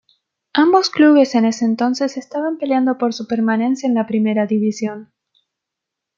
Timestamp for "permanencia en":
3.27-3.93